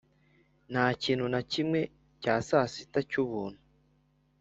nta 0.71 0.85
kintu 1.03 1.25
na 1.33 1.41
kimwe 1.51 1.79
cya 2.21 2.35
sasita 2.47 2.99
cy'ubuntu 3.09 3.59